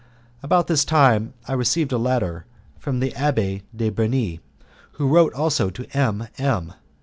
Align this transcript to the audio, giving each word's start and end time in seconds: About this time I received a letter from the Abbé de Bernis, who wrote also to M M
About 0.41 0.65
this 0.65 0.83
time 0.83 1.35
I 1.47 1.53
received 1.53 1.91
a 1.91 1.99
letter 1.99 2.45
from 2.79 3.01
the 3.01 3.11
Abbé 3.11 3.61
de 3.75 3.91
Bernis, 3.91 4.39
who 4.93 5.07
wrote 5.07 5.31
also 5.35 5.69
to 5.69 5.85
M 5.95 6.27
M 6.39 6.73